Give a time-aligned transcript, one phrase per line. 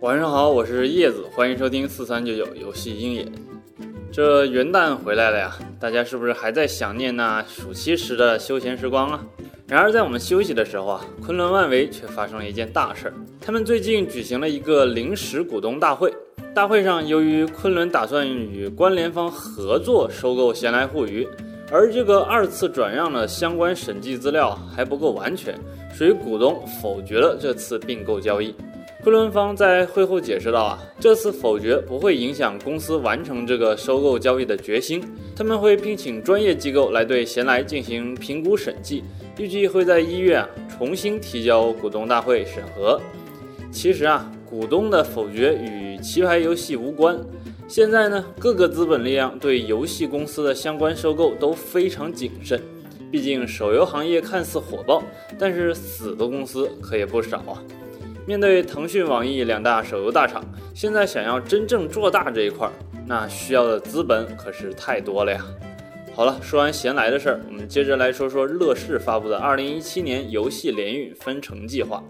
[0.00, 3.32] 晚上好，我是叶子，欢迎收听四三九九游戏鹰眼。
[4.10, 9.24] 这元旦回来了呀，大家是不是还在想念那暑期时的休闲时光啊？
[9.68, 13.14] 然而在我们休息的时候啊，昆仑万维却发生了一件大事儿。
[13.40, 16.12] 他们最近举行了一个临时股东大会，
[16.52, 21.26] 大会上由于昆仑打算与关联方合作收购闲来互娱，
[21.72, 25.58] 而这个二次转让的相关审计资料还不够完全，
[25.94, 28.54] 所以股东否决了这次并购交易。
[29.02, 35.02] 昆仑方在会后解释道：“啊，这次否决不会影响公司完成这个收购交易的决心。
[35.34, 39.02] 他们会聘请专业机构来对闲来进行评估审计，
[39.38, 43.00] 预计会在一月啊重新提交股东大会审核。
[43.72, 47.18] 其实啊，股东的否决与棋牌游戏无关。
[47.72, 52.60] 现在呢，各个资本力量对游戏公司的相关收购都非常谨慎。
[53.10, 55.02] 毕竟手游行业看似火爆，
[55.38, 57.56] 但是死的公司可也不少啊。”
[58.28, 62.70] 面对腾讯、网易两大手游大厂，现在想要真正做大这一块，
[63.06, 65.42] 那需要的资本可是太多了呀。
[66.14, 72.04] 好了，说完闲来的事儿，我们接着来说说乐视发布的二零一七年游戏联运分成计划。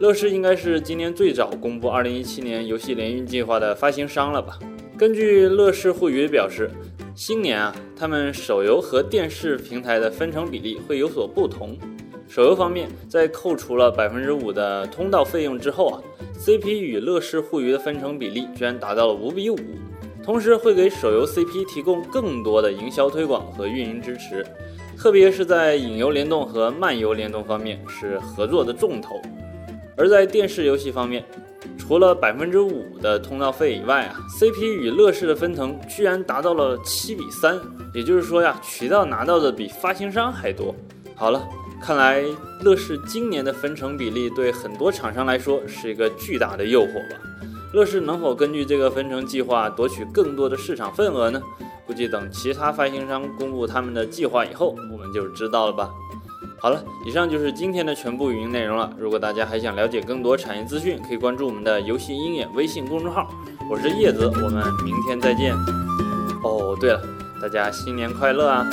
[0.00, 4.58] 乐视应该是今年最早公布二零一七年游戏联运计划的发行商了吧？
[4.98, 6.68] 根据乐视互娱表示，
[7.14, 11.78] 新年啊，他们手游和电视平台的分成比例会有所不同。
[12.26, 16.02] 手游方面，在扣除了百分之五的通道费用之后啊
[16.40, 19.56] ，CP 与乐视互娱的分成比例居然达到了五比五，
[20.24, 24.44] 同时会给手游 CP 提供更多的营销推广和运营支持，
[24.98, 29.22] 特别是在影游联动和漫游联动方面是合作的重头。
[29.96, 31.24] 而在电视游戏方面，
[31.78, 37.58] 除了百分之五的通道费以外啊，CP 与乐视的分成居然达到了七比三，
[37.92, 40.74] 也就是说呀，渠道拿到的比发行商还多。
[41.14, 41.48] 好了。
[41.82, 42.24] 看来
[42.62, 47.16] 乐视今年的分成比例对很多厂商来说是一个巨大的诱惑吧？
[47.74, 51.42] 乐视能否根据这个分成计划夺取更多的市场份额呢？
[51.86, 55.90] 估计等其他发行商公布他们的计划以后，我们就知道了吧。
[56.64, 58.90] 好了，以上就是今天的全部语音内容了。
[58.98, 63.28] 如果大家还想了解更多产业资讯，可以关注我们的游戏鹰眼微信公众号。
[63.70, 65.54] 我是叶子，我们明天再见。
[66.42, 67.02] 哦，对了，
[67.38, 68.66] 大家新年快乐啊！